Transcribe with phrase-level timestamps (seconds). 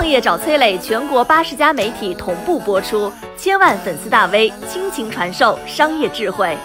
[0.00, 6.56] 创业找崔磊，全国八十家媒体同步播出，千万粉丝大 V 倾情传授商业智慧。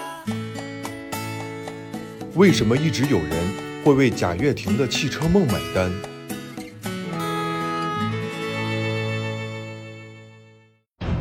[2.35, 3.31] 为什么一直有人
[3.83, 5.91] 会为贾跃亭的汽车梦买单？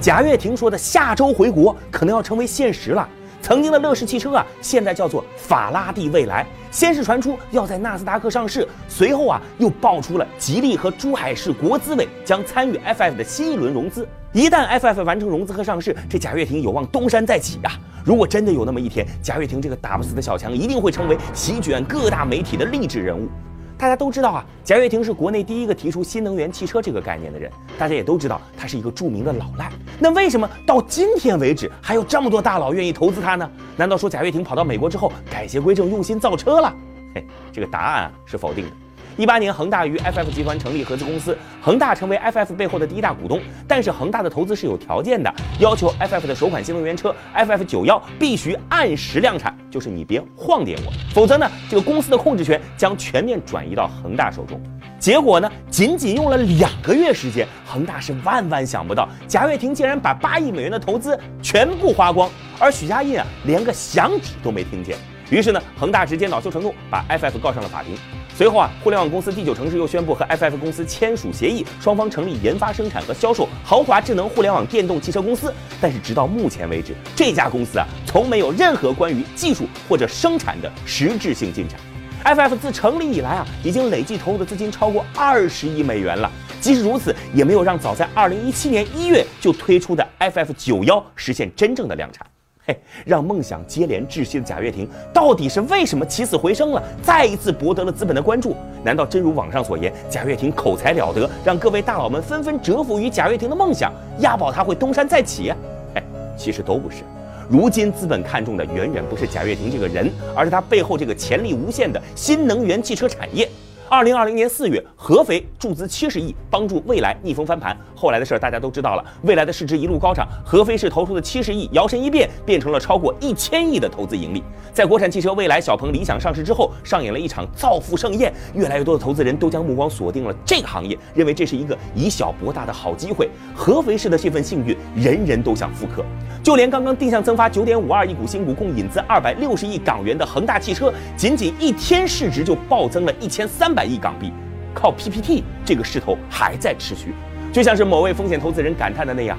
[0.01, 3.09] 贾跃亭说的下周回国可能要成为现实了。
[3.45, 6.47] 曾经的乐视汽车啊，现在叫做法拉第未来。
[6.71, 14.09] 先是传出要在纳斯达克上市，随后啊又爆出了吉利和珠海市国资委将参与 FF 的新一轮融资。
[14.33, 17.73] 一旦 FF 完成融资和上市，这贾跃亭有望东山再起呀！
[18.03, 23.29] 如果真的有那么一天，贾跃亭这个打不死的小强一定会成为席卷各大媒体的励志人物。
[23.77, 27.51] 大家都知道啊，贾跃亭是国内第一个提出新能源汽车这个概念的人。
[27.79, 29.71] 大家也都知道，他是一个著名的老赖。
[29.99, 33.51] 那为什么到今天为止还有这么多大佬愿意投资他呢？
[33.77, 36.75] 难道说贾跃亭跑到美国之后改邪归正，用心造车了？
[37.15, 38.71] 嘿， 这个答案啊是否定的。
[39.17, 43.41] 一八年，恒大与 FF 集团成立合资公司，恒大成为 FF 背后的第一大股东。
[43.69, 54.61] 但是恒大的投资是有条件的，要求 FF 的首款新能源车 FF 九幺必须按时量产，就是你别晃点我，否则呢，这个公司的控制权将全面转移到恒大手中。
[54.99, 64.97] 结果呢，仅仅用了两个月时间，恒大是万万想不到，贾跃亭竟然把八亿美元的投资全部花光，而许家印啊，连个响指都没听见。
[65.31, 67.97] 于是呢，恒大直接恼羞成怒，把 FF 告上了法庭。
[68.37, 75.55] 随后啊，互联网公司第九城市又宣布和 FF 公司签署协议，双方成立研发、生产和销售豪华智能互联网电动汽车公司。
[75.81, 81.79] 但是直到目前为止，这家公司啊，从没有任何关于技术或者生产的实质性进展。
[82.25, 86.29] FF 自成立以来啊，已经累计投入的资金超过二十亿美元了。
[86.61, 92.27] 即使如此，也没有让早在二零一七年一月就推出的 FF 九幺实现真正的量产。
[92.67, 98.57] 嘿，让梦想接连窒息的贾跃亭，到底是为什么起死回生了，再一次博得了资本的关注？
[98.83, 105.53] 难道真如网上所言，贾跃亭口才了得，让各位大佬们纷纷折服于贾跃亭的梦想，押宝他会东山再起？
[105.95, 106.03] 哎，
[106.39, 107.03] 其实都不是。
[107.51, 113.47] 如今资本看重的远远不是贾跃亭这个人，而是他背后这个潜力无限的新能源汽车产业。
[113.91, 117.77] 二零二零年四月，合肥注资七十亿，帮助蔚来逆风翻盘。
[117.95, 124.43] 后来的事儿大家都知道了，蔚来的市值一路高涨，合肥市投出的七十亿摇身一变，变成了超过一千亿的投资盈利。
[124.73, 133.29] 在国产汽车蔚来、小鹏、理想上市之后，上演了一场造富盛宴，越来越多的投资人都将目光锁定了这个行业，认为这是一个以小博大的好机会。
[133.55, 136.03] 合肥市的这份幸运，人人都想复刻。
[136.43, 144.33] 就连刚刚定向增发九点五二亿股新股，共引资二百六十亿港元的恒大汽车，仅仅一天市值就暴增了一千三百亿港币，
[144.73, 147.13] 靠 PPT 这个势头还在持续。
[147.53, 149.39] 就像是某位风险投资人感叹的那样，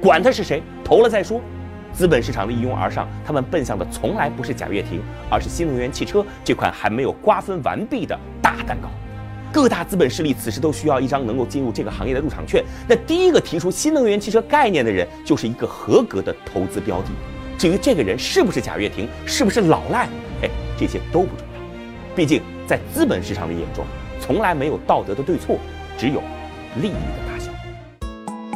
[0.00, 1.40] 管他是谁，投了再说。
[1.92, 5.00] 资本市场的一拥而上，他们奔向的从来不是贾跃亭，
[5.30, 8.88] 而是新能源汽车这块还没有瓜分完毕的大蛋糕。
[9.52, 12.64] 各大资本势力此时都需要一张能够进入这个行业的入场券。
[12.88, 17.08] 那第一个提出新能源汽车概念的人，就是一个合格的投资标的。
[17.56, 20.08] 至于这个人是不是贾跃亭，是不是老赖，
[20.42, 21.53] 哎，这些都不重要。
[22.16, 23.84] 毕竟在资本市场的眼中，
[24.20, 25.58] 从来没有道德的对错，
[25.98, 26.22] 只有
[26.80, 26.98] 利益的
[27.28, 27.50] 大小。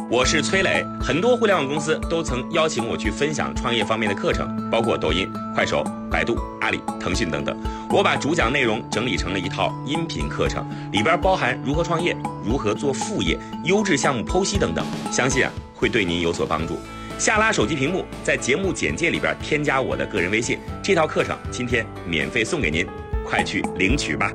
[0.09, 7.55] 我是崔磊，很多互联网公司都曾邀请我去分享创业方面的课程，包括抖音、快手、百度、阿里、腾讯等等。
[7.89, 12.15] 我把主讲内容整理成了一套音频课程，里边包含如何创业、
[12.45, 16.77] 如何做副业、优质项目剖析等等，相信啊会对您有所帮助。
[17.17, 22.87] 下拉手机屏幕，在节目简介里边添加我的个人微信，这套课程今天免费送给您，
[23.29, 24.33] 快去领取吧。